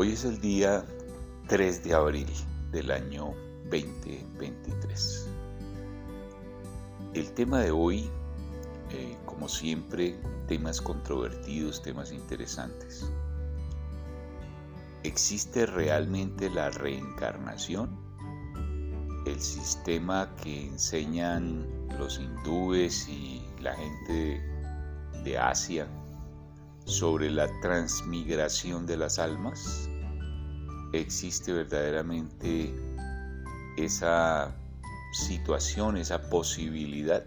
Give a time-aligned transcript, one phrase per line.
[0.00, 0.84] Hoy es el día
[1.48, 2.28] 3 de abril
[2.70, 3.34] del año
[3.64, 5.28] 2023.
[7.14, 8.08] El tema de hoy,
[8.92, 10.16] eh, como siempre,
[10.46, 13.10] temas controvertidos, temas interesantes.
[15.02, 17.90] ¿Existe realmente la reencarnación?
[19.26, 21.66] El sistema que enseñan
[21.98, 24.40] los hindúes y la gente
[25.24, 25.88] de Asia
[26.88, 29.90] sobre la transmigración de las almas?
[30.94, 32.74] ¿Existe verdaderamente
[33.76, 34.56] esa
[35.12, 37.26] situación, esa posibilidad?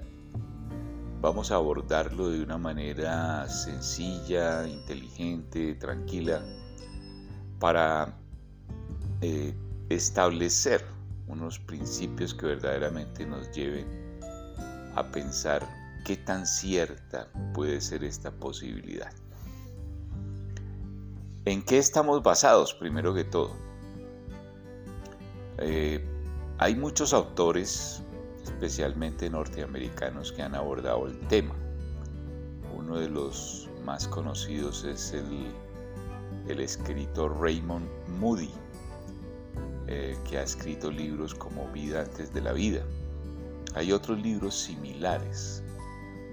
[1.21, 6.43] Vamos a abordarlo de una manera sencilla, inteligente, tranquila,
[7.59, 8.17] para
[9.21, 9.53] eh,
[9.89, 10.83] establecer
[11.27, 13.85] unos principios que verdaderamente nos lleven
[14.95, 15.69] a pensar
[16.03, 19.13] qué tan cierta puede ser esta posibilidad.
[21.43, 23.55] ¿En qué estamos basados, primero que todo?
[25.57, 25.99] Eh,
[26.59, 28.03] hay muchos autores,
[28.43, 31.55] especialmente norteamericanos, que han abordado el tema.
[32.77, 37.87] Uno de los más conocidos es el, escritor Raymond
[38.19, 38.51] Moody,
[39.87, 42.83] eh, que ha escrito libros como Vida antes de la vida.
[43.73, 45.63] Hay otros libros similares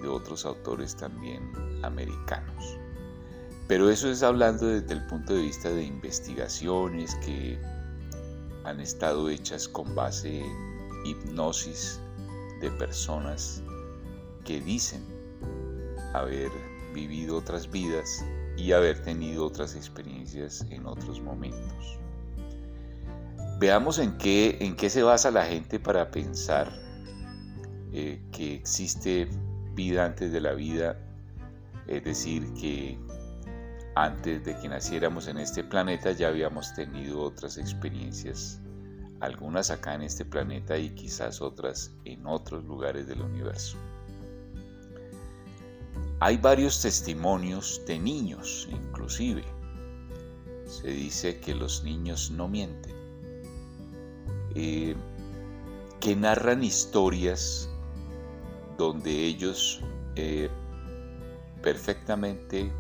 [0.02, 1.50] de otros autores también
[1.82, 2.78] americanos.
[3.68, 7.60] Pero eso es hablando desde el punto de vista de investigaciones que
[8.64, 12.00] han estado hechas con base en hipnosis
[12.62, 13.62] de personas
[14.44, 15.04] que dicen
[16.14, 16.50] haber
[16.94, 18.24] vivido otras vidas
[18.56, 21.98] y haber tenido otras experiencias en otros momentos.
[23.60, 26.72] Veamos en qué, en qué se basa la gente para pensar
[27.92, 29.28] eh, que existe
[29.74, 30.98] vida antes de la vida,
[31.86, 32.98] es decir, que
[34.04, 38.60] antes de que naciéramos en este planeta ya habíamos tenido otras experiencias,
[39.18, 43.76] algunas acá en este planeta y quizás otras en otros lugares del universo.
[46.20, 49.44] Hay varios testimonios de niños, inclusive.
[50.64, 52.94] Se dice que los niños no mienten,
[54.54, 54.94] eh,
[55.98, 57.68] que narran historias
[58.76, 59.80] donde ellos
[60.14, 60.48] eh,
[61.62, 62.70] perfectamente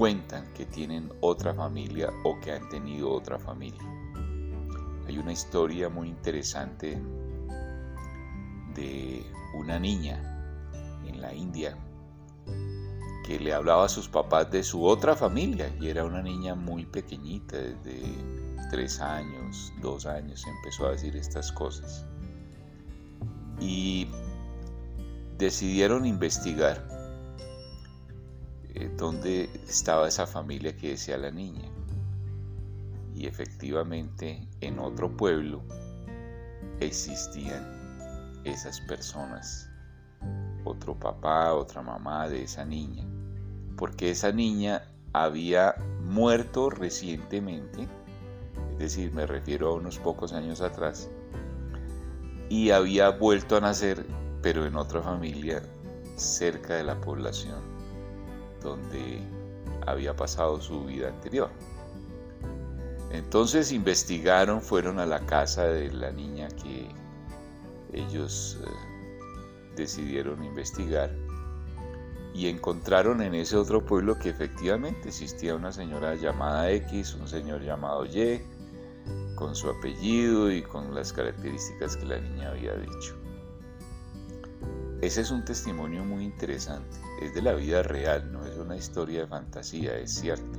[0.00, 3.82] cuentan que tienen otra familia o que han tenido otra familia.
[5.06, 6.98] Hay una historia muy interesante
[8.74, 9.22] de
[9.58, 10.18] una niña
[11.06, 11.76] en la India
[13.26, 16.86] que le hablaba a sus papás de su otra familia y era una niña muy
[16.86, 18.00] pequeñita, desde
[18.70, 22.06] tres años, dos años empezó a decir estas cosas.
[23.60, 24.08] Y
[25.36, 26.99] decidieron investigar
[28.80, 31.68] eh, dónde estaba esa familia que decía la niña.
[33.14, 35.62] Y efectivamente en otro pueblo
[36.80, 37.62] existían
[38.44, 39.68] esas personas,
[40.64, 43.04] otro papá, otra mamá de esa niña,
[43.76, 47.86] porque esa niña había muerto recientemente,
[48.72, 51.10] es decir, me refiero a unos pocos años atrás,
[52.48, 54.06] y había vuelto a nacer,
[54.40, 55.62] pero en otra familia
[56.16, 57.79] cerca de la población
[58.62, 59.20] donde
[59.86, 61.50] había pasado su vida anterior.
[63.10, 66.88] Entonces investigaron, fueron a la casa de la niña que
[67.92, 68.70] ellos eh,
[69.76, 71.10] decidieron investigar
[72.32, 77.62] y encontraron en ese otro pueblo que efectivamente existía una señora llamada X, un señor
[77.62, 78.40] llamado Y,
[79.34, 83.19] con su apellido y con las características que la niña había dicho.
[85.02, 89.20] Ese es un testimonio muy interesante, es de la vida real, no es una historia
[89.20, 90.58] de fantasía, es cierta.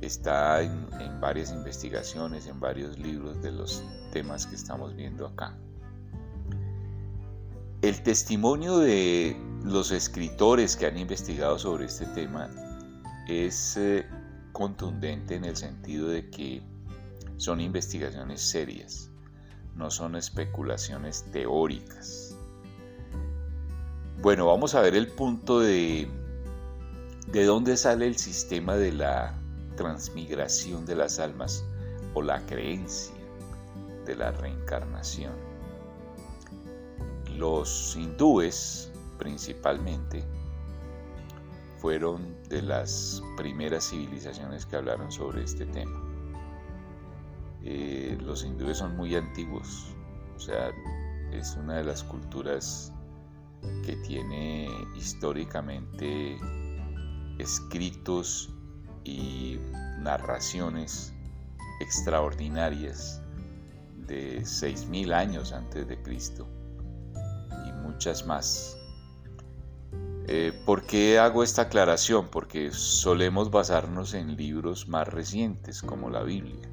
[0.00, 5.56] Está en, varias investigaciones, en varios libros de los temas que estamos viendo acá.
[7.82, 12.50] El testimonio de los escritores que han investigado sobre este tema
[13.28, 14.06] es eh,
[14.50, 16.62] contundente en el sentido de que
[17.36, 19.08] son investigaciones serias,
[19.76, 22.27] no son especulaciones teóricas.
[24.20, 26.08] Bueno, vamos a ver el punto de
[27.28, 29.38] de dónde sale el sistema de la
[29.76, 31.64] transmigración de las almas
[32.14, 33.14] o la creencia
[34.06, 35.34] de la reencarnación.
[37.36, 40.24] Los hindúes principalmente
[41.76, 46.02] fueron de las primeras civilizaciones que hablaron sobre este tema.
[47.62, 49.94] Eh, los hindúes son muy antiguos,
[50.34, 50.72] o sea,
[51.30, 52.92] es una de las culturas
[53.84, 56.38] que tiene históricamente
[57.38, 58.50] escritos
[59.04, 59.58] y
[60.00, 61.14] narraciones
[61.80, 63.22] extraordinarias
[64.06, 66.48] de 6.000 años antes de Cristo
[67.66, 68.76] y muchas más.
[70.26, 72.28] Eh, ¿Por qué hago esta aclaración?
[72.28, 76.68] Porque solemos basarnos en libros más recientes como la Biblia,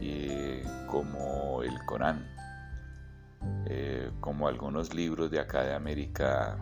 [0.00, 2.26] eh, como el Corán,
[3.66, 6.58] eh, como algunos libros de acá de América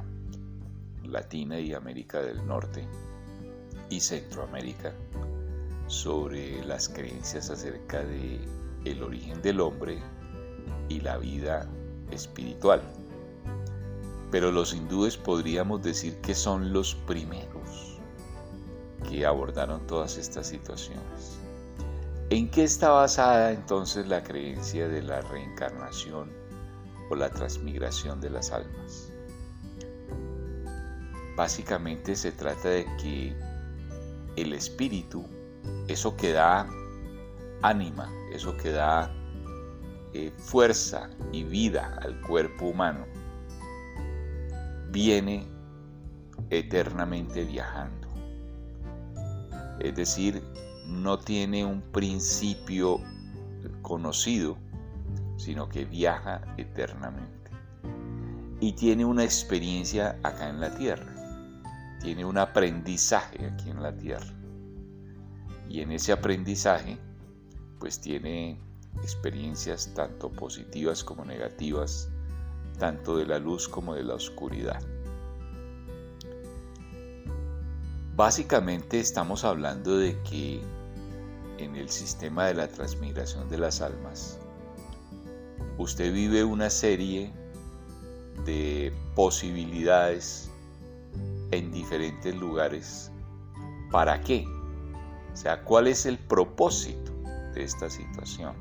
[1.04, 2.86] Latina y América del Norte
[3.88, 4.92] y Centroamérica
[5.86, 8.40] sobre las creencias acerca de
[8.84, 9.98] el origen del hombre
[10.88, 11.68] y la vida
[12.10, 12.80] espiritual.
[14.30, 17.98] Pero los hindúes podríamos decir que son los primeros
[19.08, 21.38] que abordaron todas estas situaciones.
[22.30, 26.30] ¿En qué está basada entonces la creencia de la reencarnación
[27.10, 29.12] o la transmigración de las almas?
[31.36, 33.36] Básicamente se trata de que
[34.36, 35.24] el espíritu,
[35.88, 36.66] eso que da
[37.62, 39.12] ánima, eso que da
[40.12, 43.06] eh, fuerza y vida al cuerpo humano,
[44.90, 45.46] viene
[46.50, 48.08] eternamente viajando.
[49.80, 50.42] Es decir,
[50.86, 53.00] no tiene un principio
[53.82, 54.58] conocido,
[55.40, 57.50] sino que viaja eternamente.
[58.60, 61.14] Y tiene una experiencia acá en la tierra.
[62.00, 64.34] Tiene un aprendizaje aquí en la tierra.
[65.68, 66.98] Y en ese aprendizaje
[67.78, 68.60] pues tiene
[69.02, 72.10] experiencias tanto positivas como negativas,
[72.78, 74.82] tanto de la luz como de la oscuridad.
[78.14, 80.60] Básicamente estamos hablando de que
[81.56, 84.39] en el sistema de la transmigración de las almas,
[85.80, 87.32] usted vive una serie
[88.44, 90.50] de posibilidades
[91.50, 93.10] en diferentes lugares.
[93.90, 94.46] ¿Para qué?
[95.32, 97.10] O sea, ¿cuál es el propósito?
[97.52, 98.54] de esta situación.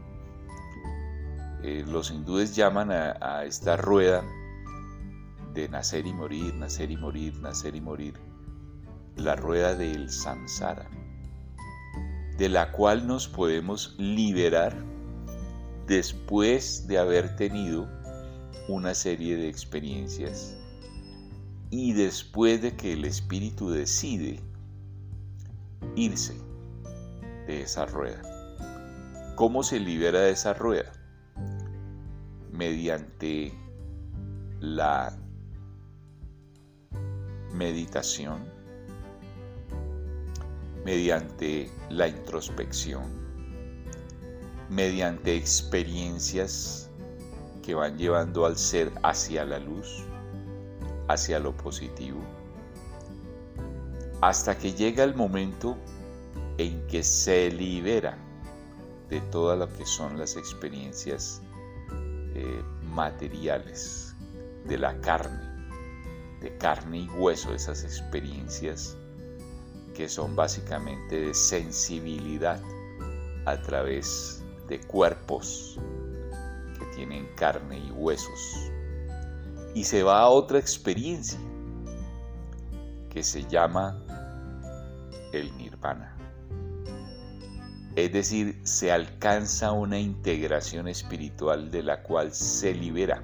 [1.64, 4.24] Eh, los hindúes llaman a, esta rueda
[5.54, 8.14] de nacer y morir, nacer y morir, nacer y morir,
[9.18, 10.88] la rueda del samsara,
[12.38, 14.76] de la cual nos podemos liberar
[15.90, 17.90] después de haber tenido
[18.68, 20.56] una serie de experiencias
[21.72, 24.40] y después de que el espíritu decide
[25.96, 26.36] irse
[27.48, 28.22] de esa rueda.
[29.36, 30.92] ¿Cómo se libera de esa rueda?
[32.52, 33.52] Mediante
[34.60, 35.18] la
[37.52, 38.46] meditación,
[40.86, 43.19] mediante la introspección,
[44.70, 46.90] mediante experiencias
[47.64, 50.04] que van llevando al ser hacia la luz,
[51.08, 52.20] hacia lo positivo,
[54.22, 55.78] hasta que llega el momento
[56.58, 58.18] en que se libera
[59.10, 61.42] de todas lo que son las experiencias
[62.36, 64.16] eh, materiales
[64.66, 65.42] de la carne,
[66.42, 68.98] de carne y hueso, esas experiencias
[69.96, 72.62] que son básicamente de sensibilidad
[73.46, 74.39] a través
[74.70, 75.78] de cuerpos
[76.78, 78.72] que tienen carne y huesos.
[79.74, 81.40] Y se va a otra experiencia
[83.10, 84.02] que se llama
[85.34, 86.16] el nirvana.
[87.96, 93.24] Es decir, se alcanza una integración espiritual de la cual se libera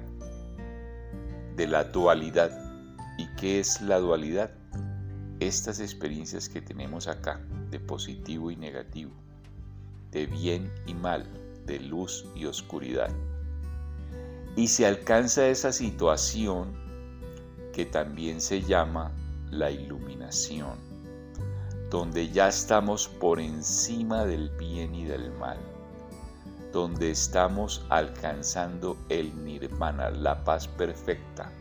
[1.54, 2.50] de la dualidad.
[3.16, 4.50] ¿Y qué es la dualidad?
[5.40, 9.12] Estas experiencias que tenemos acá, de positivo y negativo,
[10.10, 11.26] de bien y mal,
[11.66, 13.10] de luz y oscuridad.
[14.56, 16.74] Y se alcanza esa situación
[17.72, 19.12] que también se llama
[19.50, 20.86] la iluminación
[21.90, 25.58] donde ya estamos por encima del bien y del mal,
[26.72, 31.52] donde estamos alcanzando el nirvana, la paz perfecta,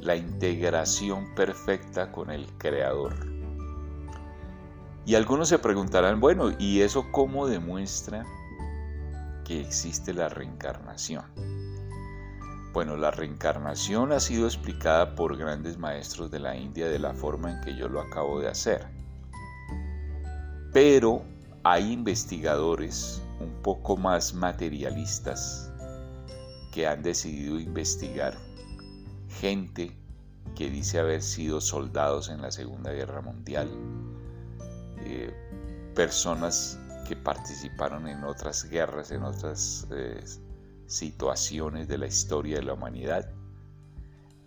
[0.00, 3.35] la integración perfecta con el Creador.
[5.06, 8.26] Y algunos se preguntarán, bueno, ¿y eso cómo demuestra
[9.44, 11.24] que existe la reencarnación?
[12.72, 17.52] Bueno, la reencarnación ha sido explicada por grandes maestros de la India de la forma
[17.52, 18.84] en que yo lo acabo de hacer.
[20.72, 21.22] Pero
[21.62, 25.72] hay investigadores un poco más materialistas
[26.72, 28.36] que han decidido investigar
[29.28, 29.96] gente
[30.56, 33.70] que dice haber sido soldados en la Segunda Guerra Mundial,
[35.06, 35.34] eh,
[35.94, 40.22] personas que participaron en otras guerras, en otras eh,
[40.86, 43.30] situaciones de la historia de la humanidad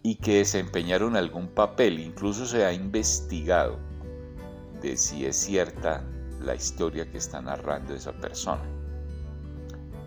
[0.04, 2.00] y que desempeñaron algún papel.
[2.00, 3.80] Incluso se ha investigado
[4.82, 6.04] de si es cierta
[6.42, 8.64] la historia que está narrando esa persona.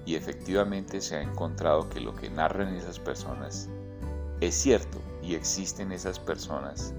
[0.04, 3.68] Y efectivamente se ha encontrado que lo que narran esas personas
[4.40, 6.94] es cierto y existen esas personas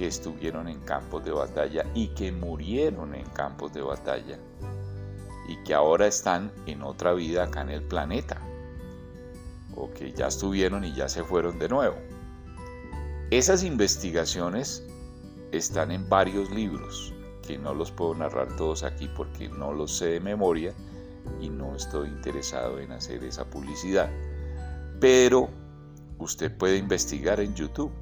[0.00, 4.38] que estuvieron en campos de batalla y que murieron en campos de batalla
[5.46, 8.40] y que ahora están en otra vida acá en el planeta
[9.76, 11.96] o que ya estuvieron y ya se fueron de nuevo.
[13.30, 14.82] Esas investigaciones
[15.52, 17.12] están en varios libros
[17.46, 20.72] que no los puedo narrar todos aquí porque no los sé de memoria
[21.42, 24.08] y no estoy interesado en hacer esa publicidad.
[24.98, 25.50] Pero
[26.18, 27.92] usted puede investigar en YouTube,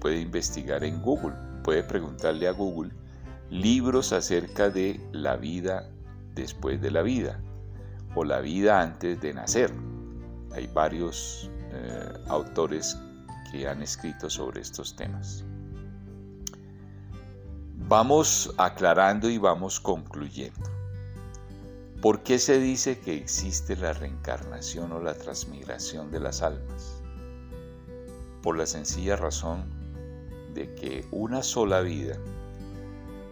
[0.00, 2.90] puede investigar en Google, puede preguntarle a Google
[3.50, 5.88] libros acerca de la vida
[6.34, 7.40] después de la vida
[8.14, 9.72] o la vida antes de nacer.
[10.52, 12.96] Hay varios eh, autores
[13.50, 15.44] que han escrito sobre estos temas.
[17.88, 20.78] Vamos aclarando y vamos concluyendo.
[22.02, 27.02] ¿Por qué se dice que existe la reencarnación o la transmigración de las almas?
[28.42, 29.77] Por la sencilla razón
[30.58, 32.16] de que una sola vida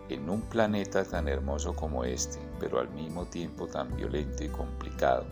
[0.09, 5.27] en un planeta tan hermoso como este, pero al mismo tiempo tan violento y complicado,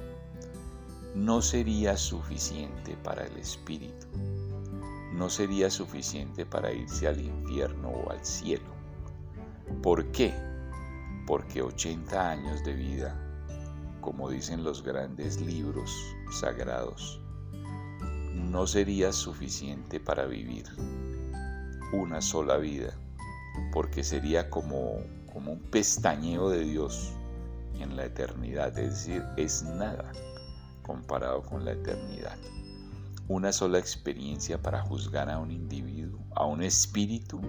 [1.15, 4.09] no sería suficiente para el espíritu,
[5.13, 8.75] no sería suficiente para irse al infierno o al cielo.
[9.81, 10.35] ¿Por qué?
[11.29, 13.17] Porque 80 años de vida,
[14.01, 15.93] como dicen los grandes libros
[16.41, 17.21] sagrados,
[18.35, 20.67] no sería suficiente para vivir
[21.95, 22.93] una sola vida,
[23.73, 25.01] porque sería como,
[25.33, 27.13] como un pestañeo de Dios
[27.81, 30.13] en la eternidad, es decir, es nada
[30.83, 32.37] comparado con la eternidad.
[33.29, 37.41] Una sola experiencia para juzgar a un individuo, a un espíritu.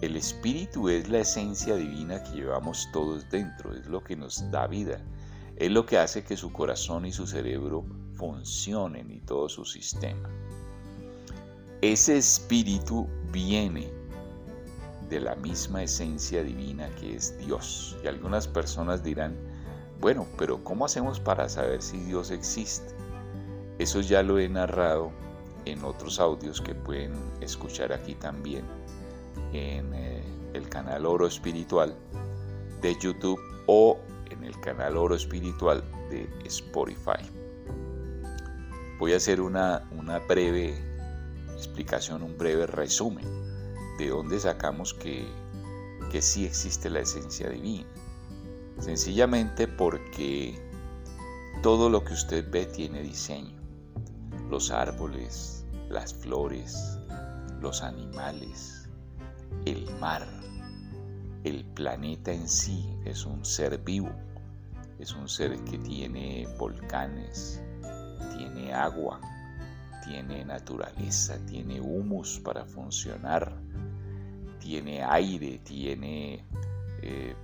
[0.00, 4.66] El espíritu es la esencia divina que llevamos todos dentro, es lo que nos da
[4.66, 5.00] vida,
[5.56, 10.28] es lo que hace que su corazón y su cerebro funcionen y todo su sistema.
[11.82, 13.92] Ese espíritu viene
[15.10, 17.98] de la misma esencia divina que es Dios.
[18.02, 19.36] Y algunas personas dirán,
[20.00, 22.94] bueno, pero ¿cómo hacemos para saber si Dios existe?
[23.78, 25.10] Eso ya lo he narrado
[25.64, 28.64] en otros audios que pueden escuchar aquí también
[29.52, 30.22] en eh,
[30.52, 31.94] el canal Oro Espiritual
[32.80, 33.98] de YouTube o
[34.30, 37.18] en el canal Oro Espiritual de Spotify.
[39.00, 40.93] Voy a hacer una, una breve
[41.64, 43.26] explicación, un breve resumen
[43.98, 45.26] de dónde sacamos que,
[46.10, 47.86] que sí existe la esencia divina.
[48.78, 50.60] Sencillamente porque
[51.62, 53.54] todo lo que usted ve tiene diseño.
[54.50, 56.98] Los árboles, las flores,
[57.60, 58.88] los animales,
[59.64, 60.26] el mar,
[61.44, 64.10] el planeta en sí es un ser vivo.
[64.98, 67.62] Es un ser que tiene volcanes,
[68.36, 69.20] tiene agua,
[70.04, 73.54] tiene naturaleza, tiene humus para funcionar,
[74.60, 76.44] tiene aire, tiene
[77.02, 77.34] eh,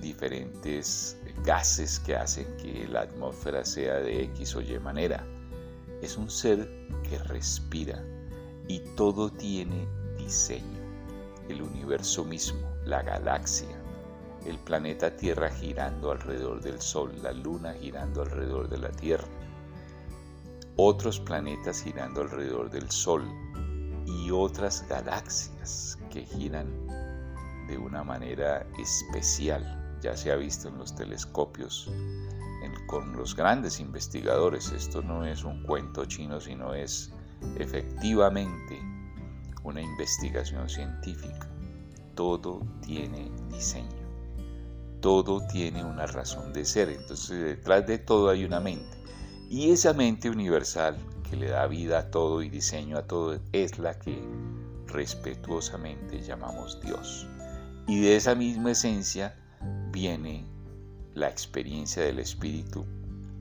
[0.00, 5.24] diferentes gases que hacen que la atmósfera sea de X o Y manera.
[6.02, 6.68] Es un ser
[7.08, 8.02] que respira
[8.68, 9.86] y todo tiene
[10.16, 10.80] diseño.
[11.48, 13.68] El universo mismo, la galaxia,
[14.46, 19.26] el planeta Tierra girando alrededor del Sol, la Luna girando alrededor de la Tierra,
[20.86, 23.24] otros planetas girando alrededor del Sol
[24.06, 26.66] y otras galaxias que giran
[27.68, 31.90] de una manera especial ya se ha visto en los telescopios
[32.86, 34.72] con los grandes investigadores.
[34.72, 37.12] Esto no es un cuento chino, sino es
[37.56, 38.80] efectivamente
[39.62, 41.48] una investigación científica.
[42.14, 43.88] Todo tiene diseño,
[45.00, 46.88] todo tiene una razón de ser.
[46.88, 48.99] Entonces detrás de todo hay una mente.
[49.50, 50.96] Y esa mente universal
[51.28, 54.16] que le da vida a todo y diseño a todo es la que
[54.86, 57.26] respetuosamente llamamos Dios.
[57.88, 59.34] Y de esa misma esencia
[59.90, 60.46] viene
[61.14, 62.86] la experiencia del espíritu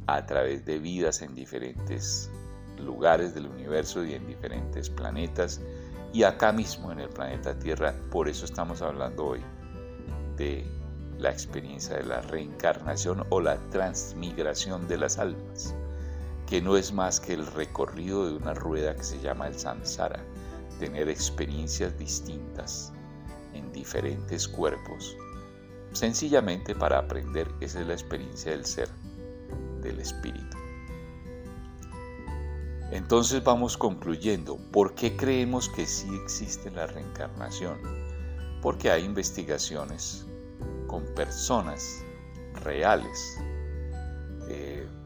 [0.08, 2.32] a través de vidas en diferentes
[2.80, 5.62] lugares del universo y en diferentes planetas
[6.12, 7.94] y acá mismo en el planeta Tierra.
[8.10, 9.42] Por eso estamos hablando hoy
[10.38, 10.66] de
[11.20, 15.76] la experiencia de la reencarnación o la transmigración de las almas,
[16.50, 20.26] que no es más que el recorrido de una rueda que se llama el samsara,
[20.80, 22.92] tener experiencias distintas
[23.54, 25.16] en diferentes cuerpos
[25.92, 28.90] sencillamente para aprender, esa es la experiencia del ser,
[29.82, 30.58] del espíritu.
[32.92, 37.78] Entonces vamos concluyendo, ¿por qué creemos que sí existe la reencarnación?
[38.62, 40.26] porque hay investigaciones
[40.88, 42.04] con personas
[42.64, 43.40] reales,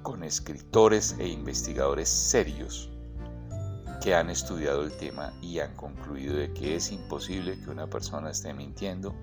[0.04, 2.90] con escritores e investigadores serios
[4.02, 8.30] que han estudiado el tema y han concluido de que es imposible que una persona
[8.30, 9.16] esté mintiendo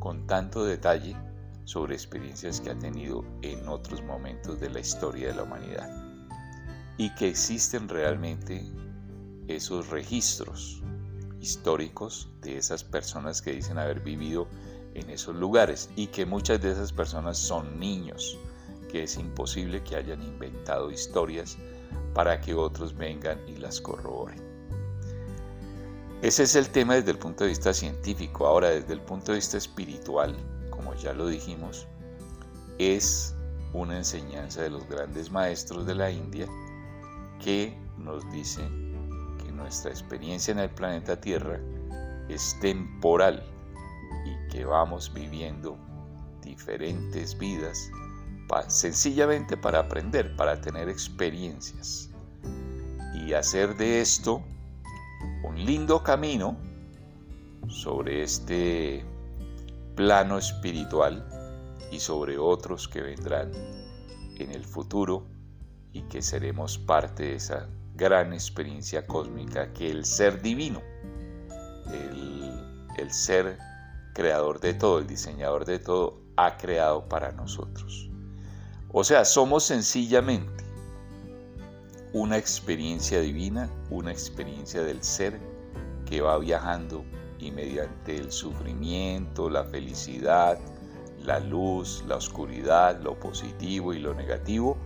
[0.00, 1.16] con tanto detalle
[1.64, 5.88] sobre experiencias que ha tenido en otros momentos de la historia de la humanidad
[6.98, 8.66] y que existen realmente
[9.46, 10.82] esos registros
[11.40, 14.48] históricos de esas personas que dicen haber vivido
[14.94, 18.38] en esos lugares y que muchas de esas personas son niños,
[18.94, 21.58] que es imposible que hayan inventado historias
[22.14, 24.40] para que otros vengan y las corroboren.
[26.22, 28.46] Ese es el tema desde el punto de vista científico.
[28.46, 30.36] Ahora, desde el punto de vista espiritual,
[30.70, 31.88] como ya lo dijimos,
[32.78, 33.34] es
[33.72, 36.46] una enseñanza de los grandes maestros de la India
[37.42, 41.58] que nos dicen que nuestra experiencia en el planeta Tierra
[42.28, 43.42] es temporal
[44.24, 45.76] y que vamos viviendo
[46.44, 47.90] diferentes vidas
[48.68, 52.10] sencillamente para aprender, para tener experiencias
[53.14, 54.42] y hacer de esto
[55.42, 56.56] un lindo camino
[57.68, 59.04] sobre este
[59.94, 61.26] plano espiritual
[61.90, 63.52] y sobre otros que vendrán
[64.38, 65.26] en el futuro
[65.92, 70.82] y que seremos parte de esa gran experiencia cósmica que el ser divino,
[71.92, 72.52] el,
[72.98, 73.58] el ser
[74.12, 78.10] creador de todo, el diseñador de todo, ha creado para nosotros.
[78.96, 80.62] O sea, somos sencillamente
[82.12, 85.40] una experiencia divina, una experiencia del ser
[86.06, 87.04] que va viajando
[87.40, 90.60] y mediante el sufrimiento, la felicidad,
[91.24, 94.76] la luz, la oscuridad, lo positivo y lo negativo,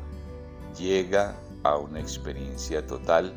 [0.78, 3.34] llega a una experiencia total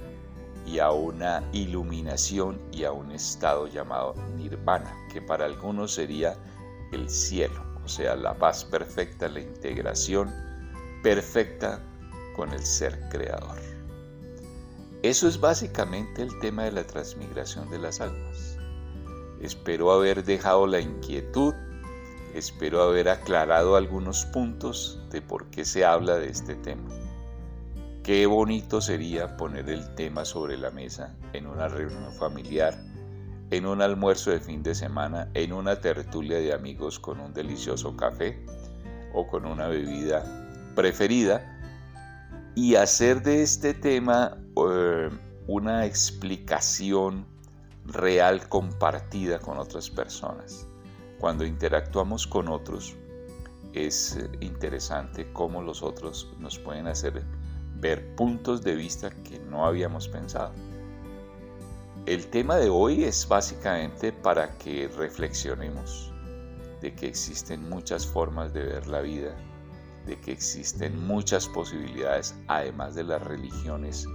[0.66, 6.38] y a una iluminación y a un estado llamado nirvana, que para algunos sería
[6.94, 10.51] el cielo, o sea, la paz perfecta, la integración
[11.04, 11.82] perfecta
[12.36, 13.60] con el ser creador.
[15.04, 18.58] Eso es básicamente el tema de la transmigración de las almas.
[19.42, 21.56] Espero haber dejado la inquietud,
[22.36, 26.90] espero haber aclarado algunos puntos de por qué se habla de este tema.
[28.04, 32.80] Qué bonito sería poner el tema sobre la mesa en una reunión familiar,
[33.50, 37.98] en un almuerzo de fin de semana, en una tertulia de amigos con un delicioso
[37.98, 38.44] café
[39.14, 40.41] o con una bebida
[40.76, 41.60] preferida
[42.56, 45.10] y hacer de este tema eh,
[45.48, 47.26] una explicación
[47.86, 50.68] real compartida con otras personas.
[51.20, 52.96] Cuando interactuamos con otros
[53.74, 57.24] es interesante cómo los otros nos pueden hacer
[57.76, 60.52] ver puntos de vista que no habíamos pensado.
[62.06, 66.12] El tema de hoy es básicamente para que reflexionemos
[66.82, 69.36] de que existen muchas formas de ver la vida,
[70.06, 74.08] de que existen muchas posibilidades, además de las religiones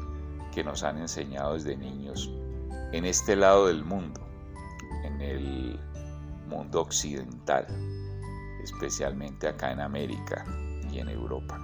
[0.52, 2.30] que nos han enseñado desde niños
[2.92, 4.20] en este lado del mundo,
[5.04, 5.80] en el
[6.48, 7.66] mundo occidental,
[8.62, 10.44] especialmente acá en América
[10.90, 11.60] y en Europa.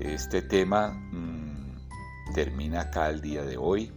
[0.00, 3.92] Este tema mm, termina acá el día de hoy.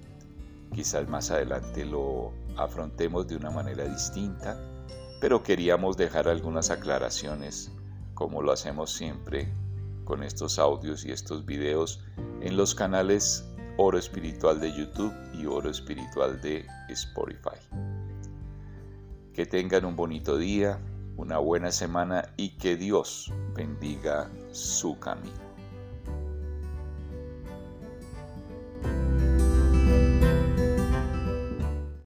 [0.73, 4.59] Quizás más adelante lo afrontemos de una manera distinta,
[5.21, 7.71] pero queríamos dejar algunas aclaraciones
[8.15, 9.47] como lo hacemos siempre
[10.05, 12.03] con estos audios y estos videos
[12.41, 13.47] en los canales
[13.77, 17.59] Oro Espiritual de YouTube y Oro Espiritual de Spotify.
[19.33, 20.79] Que tengan un bonito día,
[21.17, 25.44] una buena semana y que Dios bendiga su camino.